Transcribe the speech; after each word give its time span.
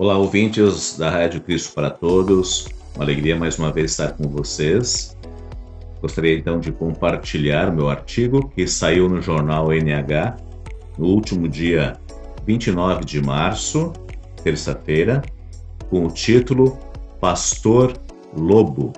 Olá, 0.00 0.16
ouvintes 0.16 0.96
da 0.96 1.10
Rádio 1.10 1.42
Cristo 1.42 1.74
para 1.74 1.90
Todos. 1.90 2.66
Uma 2.94 3.04
alegria 3.04 3.36
mais 3.36 3.58
uma 3.58 3.70
vez 3.70 3.90
estar 3.90 4.16
com 4.16 4.26
vocês. 4.30 5.14
Gostaria 6.00 6.38
então 6.38 6.58
de 6.58 6.72
compartilhar 6.72 7.70
meu 7.70 7.90
artigo 7.90 8.48
que 8.48 8.66
saiu 8.66 9.10
no 9.10 9.20
jornal 9.20 9.70
NH 9.70 10.38
no 10.96 11.04
último 11.04 11.46
dia 11.46 12.00
29 12.46 13.04
de 13.04 13.20
março, 13.20 13.92
terça-feira, 14.42 15.20
com 15.90 16.06
o 16.06 16.10
título 16.10 16.78
Pastor 17.20 17.92
Lobo. 18.34 18.94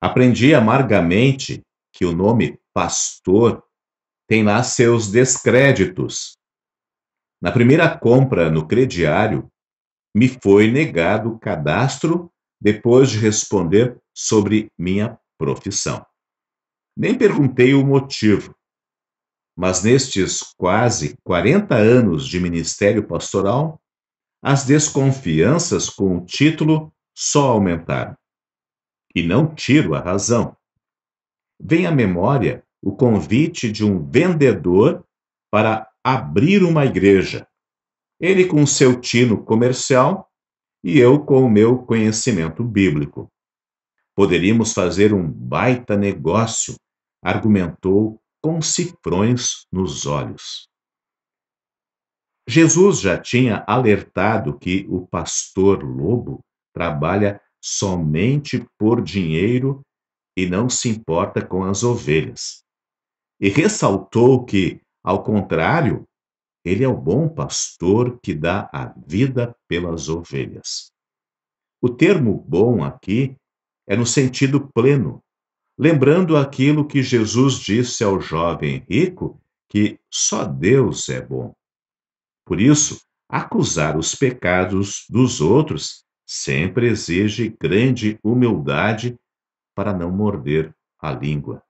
Aprendi 0.00 0.54
amargamente 0.54 1.62
que 1.92 2.04
o 2.04 2.12
nome 2.12 2.60
pastor 2.72 3.60
tem 4.28 4.44
lá 4.44 4.62
seus 4.62 5.10
descréditos. 5.10 6.40
Na 7.42 7.50
primeira 7.50 7.98
compra 7.98 8.48
no 8.48 8.68
crediário, 8.68 9.50
me 10.14 10.28
foi 10.28 10.70
negado 10.70 11.32
o 11.32 11.38
cadastro 11.40 12.32
depois 12.60 13.10
de 13.10 13.18
responder 13.18 14.00
sobre 14.14 14.70
minha 14.78 15.18
profissão. 15.36 16.06
Nem 16.96 17.18
perguntei 17.18 17.74
o 17.74 17.84
motivo, 17.84 18.54
mas 19.58 19.82
nestes 19.82 20.54
quase 20.56 21.16
40 21.24 21.74
anos 21.74 22.28
de 22.28 22.38
ministério 22.38 23.04
pastoral, 23.08 23.82
as 24.40 24.64
desconfianças 24.64 25.90
com 25.90 26.18
o 26.18 26.24
título 26.24 26.94
só 27.12 27.50
aumentaram. 27.50 28.16
E 29.16 29.22
não 29.22 29.52
tiro 29.52 29.96
a 29.96 30.00
razão. 30.00 30.56
Vem 31.60 31.86
à 31.86 31.90
memória 31.90 32.64
o 32.80 32.94
convite 32.94 33.70
de 33.70 33.84
um 33.84 34.08
vendedor 34.08 35.04
para 35.50 35.91
abrir 36.04 36.62
uma 36.62 36.84
igreja. 36.84 37.46
Ele 38.20 38.46
com 38.46 38.66
seu 38.66 39.00
tino 39.00 39.44
comercial 39.44 40.30
e 40.82 40.98
eu 40.98 41.24
com 41.24 41.42
o 41.42 41.50
meu 41.50 41.78
conhecimento 41.78 42.64
bíblico. 42.64 43.28
Poderíamos 44.14 44.72
fazer 44.72 45.14
um 45.14 45.30
baita 45.30 45.96
negócio, 45.96 46.74
argumentou 47.22 48.20
com 48.42 48.60
cifrões 48.60 49.66
nos 49.72 50.04
olhos. 50.04 50.68
Jesus 52.48 53.00
já 53.00 53.18
tinha 53.18 53.64
alertado 53.66 54.58
que 54.58 54.84
o 54.88 55.06
pastor 55.06 55.84
lobo 55.84 56.40
trabalha 56.74 57.40
somente 57.62 58.66
por 58.76 59.00
dinheiro 59.00 59.82
e 60.36 60.46
não 60.46 60.68
se 60.68 60.88
importa 60.88 61.44
com 61.44 61.62
as 61.62 61.84
ovelhas. 61.84 62.64
E 63.40 63.48
ressaltou 63.48 64.44
que, 64.44 64.81
ao 65.02 65.22
contrário, 65.22 66.06
ele 66.64 66.84
é 66.84 66.88
o 66.88 66.96
bom 66.96 67.28
pastor 67.28 68.20
que 68.22 68.34
dá 68.34 68.70
a 68.72 68.86
vida 69.06 69.56
pelas 69.66 70.08
ovelhas. 70.08 70.92
O 71.80 71.88
termo 71.88 72.44
bom 72.48 72.84
aqui 72.84 73.36
é 73.86 73.96
no 73.96 74.06
sentido 74.06 74.68
pleno, 74.72 75.20
lembrando 75.76 76.36
aquilo 76.36 76.86
que 76.86 77.02
Jesus 77.02 77.58
disse 77.58 78.04
ao 78.04 78.20
jovem 78.20 78.84
rico, 78.88 79.40
que 79.68 79.98
só 80.08 80.44
Deus 80.44 81.08
é 81.08 81.20
bom. 81.20 81.52
Por 82.44 82.60
isso, 82.60 83.00
acusar 83.28 83.96
os 83.96 84.14
pecados 84.14 85.04
dos 85.08 85.40
outros 85.40 86.04
sempre 86.24 86.88
exige 86.88 87.48
grande 87.60 88.18
humildade 88.22 89.18
para 89.74 89.92
não 89.92 90.10
morder 90.10 90.74
a 90.98 91.10
língua. 91.10 91.62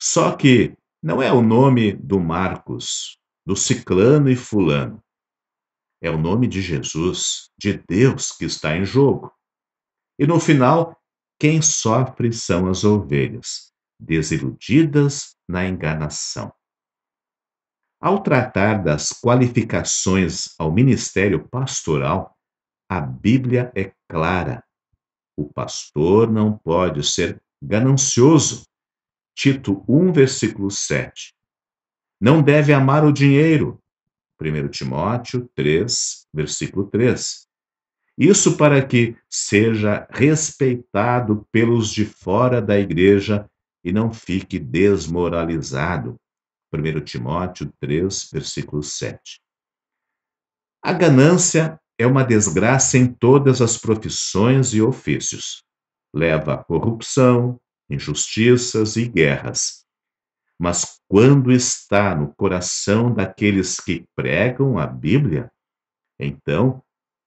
Só 0.00 0.34
que 0.34 0.74
não 1.02 1.20
é 1.20 1.32
o 1.32 1.42
nome 1.42 1.92
do 1.92 2.20
Marcos, 2.20 3.18
do 3.44 3.56
Ciclano 3.56 4.30
e 4.30 4.36
Fulano. 4.36 5.02
É 6.00 6.10
o 6.10 6.18
nome 6.18 6.46
de 6.46 6.60
Jesus, 6.60 7.50
de 7.58 7.74
Deus, 7.74 8.30
que 8.30 8.44
está 8.44 8.76
em 8.76 8.84
jogo. 8.84 9.32
E 10.18 10.26
no 10.26 10.38
final, 10.38 10.96
quem 11.38 11.60
sofre 11.60 12.32
são 12.32 12.68
as 12.68 12.84
ovelhas, 12.84 13.72
desiludidas 13.98 15.36
na 15.48 15.66
enganação. 15.66 16.52
Ao 18.00 18.20
tratar 18.20 18.82
das 18.82 19.10
qualificações 19.10 20.54
ao 20.58 20.72
ministério 20.72 21.48
pastoral, 21.48 22.36
a 22.88 23.00
Bíblia 23.00 23.72
é 23.74 23.92
clara. 24.08 24.62
O 25.36 25.48
pastor 25.48 26.30
não 26.30 26.58
pode 26.58 27.02
ser 27.04 27.40
ganancioso. 27.62 28.64
Tito 29.34 29.84
1, 29.88 30.12
versículo 30.12 30.70
7. 30.70 31.34
Não 32.20 32.42
deve 32.42 32.72
amar 32.72 33.04
o 33.04 33.12
dinheiro. 33.12 33.80
1 34.40 34.68
Timóteo 34.68 35.48
3, 35.54 36.26
versículo 36.32 36.86
3. 36.86 37.46
Isso 38.18 38.56
para 38.56 38.84
que 38.84 39.16
seja 39.28 40.06
respeitado 40.10 41.46
pelos 41.50 41.90
de 41.90 42.04
fora 42.04 42.60
da 42.60 42.78
igreja 42.78 43.48
e 43.82 43.92
não 43.92 44.12
fique 44.12 44.58
desmoralizado. 44.58 46.16
1 46.72 47.00
Timóteo 47.04 47.72
3, 47.80 48.28
versículo 48.32 48.82
7. 48.82 49.40
A 50.82 50.92
ganância 50.92 51.80
é 51.98 52.06
uma 52.06 52.24
desgraça 52.24 52.98
em 52.98 53.06
todas 53.06 53.60
as 53.60 53.78
profissões 53.78 54.74
e 54.74 54.82
ofícios. 54.82 55.64
Leva 56.14 56.54
a 56.54 56.64
corrupção, 56.64 57.60
injustiças 57.92 58.96
e 58.96 59.08
guerras. 59.08 59.84
Mas 60.58 61.00
quando 61.08 61.50
está 61.50 62.14
no 62.14 62.32
coração 62.34 63.12
daqueles 63.12 63.78
que 63.80 64.06
pregam 64.14 64.78
a 64.78 64.86
Bíblia, 64.86 65.50
então 66.18 66.82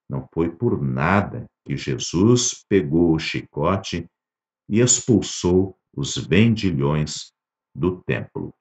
não 0.10 0.28
foi 0.34 0.50
por 0.50 0.82
nada 0.82 1.46
que 1.66 1.76
Jesus 1.76 2.64
pegou 2.70 3.14
o 3.14 3.20
chicote 3.20 4.08
e 4.70 4.80
expulsou 4.80 5.78
os 5.96 6.16
vendilhões 6.16 7.34
do 7.76 8.02
templo. 8.04 8.54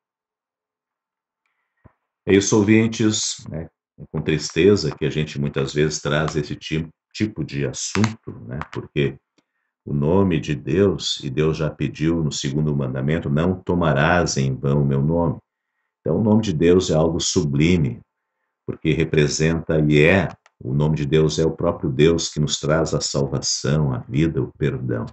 É 2.26 2.34
isso, 2.34 2.56
ouvintes, 2.56 3.44
né? 3.48 3.68
é 3.98 4.06
com 4.10 4.20
tristeza 4.22 4.94
que 4.96 5.04
a 5.04 5.10
gente 5.10 5.38
muitas 5.38 5.72
vezes 5.72 6.00
traz 6.00 6.34
esse 6.36 6.56
tipo, 6.56 6.88
tipo 7.12 7.44
de 7.44 7.66
assunto, 7.66 8.32
né? 8.46 8.58
porque 8.72 9.16
o 9.84 9.92
nome 9.92 10.40
de 10.40 10.54
Deus, 10.54 11.20
e 11.22 11.28
Deus 11.28 11.58
já 11.58 11.70
pediu 11.70 12.22
no 12.22 12.32
segundo 12.32 12.74
mandamento, 12.74 13.28
não 13.28 13.54
tomarás 13.54 14.36
em 14.36 14.54
vão 14.54 14.82
o 14.82 14.86
meu 14.86 15.02
nome. 15.02 15.38
Então, 16.00 16.18
o 16.18 16.22
nome 16.22 16.42
de 16.42 16.52
Deus 16.52 16.90
é 16.90 16.94
algo 16.94 17.20
sublime, 17.20 18.00
porque 18.66 18.92
representa 18.92 19.78
e 19.78 20.00
é 20.00 20.28
o 20.64 20.72
nome 20.72 20.96
de 20.96 21.04
Deus 21.04 21.38
é 21.38 21.44
o 21.44 21.50
próprio 21.50 21.90
Deus 21.90 22.30
que 22.30 22.40
nos 22.40 22.58
traz 22.58 22.94
a 22.94 23.00
salvação, 23.00 23.92
a 23.92 23.98
vida, 23.98 24.40
o 24.40 24.50
perdão. 24.56 25.04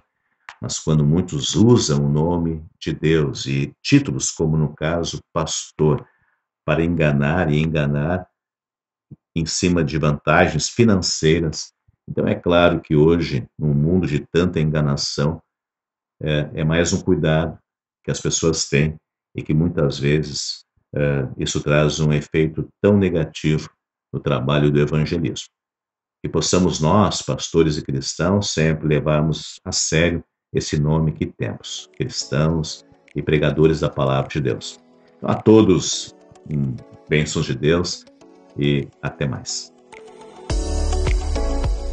Mas 0.60 0.78
quando 0.78 1.04
muitos 1.04 1.54
usam 1.54 2.06
o 2.06 2.08
nome 2.08 2.64
de 2.80 2.92
Deus 2.92 3.44
e 3.46 3.74
títulos, 3.82 4.30
como 4.30 4.56
no 4.56 4.74
caso 4.74 5.20
pastor, 5.32 6.06
para 6.64 6.84
enganar 6.84 7.52
e 7.52 7.60
enganar 7.60 8.26
em 9.34 9.44
cima 9.44 9.84
de 9.84 9.98
vantagens 9.98 10.68
financeiras, 10.68 11.72
então 12.08 12.26
é 12.26 12.34
claro 12.34 12.80
que 12.80 12.96
hoje, 12.96 13.46
num 13.58 13.74
mundo 13.74 14.06
de 14.06 14.26
tanta 14.32 14.60
enganação, 14.60 15.40
é, 16.20 16.50
é 16.54 16.64
mais 16.64 16.92
um 16.92 17.00
cuidado 17.00 17.58
que 18.04 18.10
as 18.10 18.20
pessoas 18.20 18.68
têm 18.68 18.96
e 19.34 19.42
que 19.42 19.54
muitas 19.54 19.98
vezes 19.98 20.64
é, 20.94 21.28
isso 21.38 21.62
traz 21.62 22.00
um 22.00 22.12
efeito 22.12 22.68
tão 22.82 22.96
negativo 22.96 23.70
no 24.12 24.20
trabalho 24.20 24.70
do 24.70 24.80
evangelismo. 24.80 25.48
Que 26.22 26.28
possamos 26.28 26.80
nós, 26.80 27.22
pastores 27.22 27.76
e 27.76 27.82
cristãos, 27.82 28.50
sempre 28.50 28.86
levarmos 28.86 29.60
a 29.64 29.72
sério 29.72 30.22
esse 30.52 30.78
nome 30.78 31.12
que 31.12 31.26
temos, 31.26 31.88
cristãos 31.96 32.84
e 33.16 33.22
pregadores 33.22 33.80
da 33.80 33.88
palavra 33.88 34.28
de 34.28 34.40
Deus. 34.40 34.78
Então, 35.16 35.30
a 35.30 35.34
todos, 35.34 36.14
um, 36.48 36.76
bênçãos 37.08 37.46
de 37.46 37.54
Deus 37.54 38.04
e 38.56 38.88
até 39.00 39.26
mais. 39.26 39.71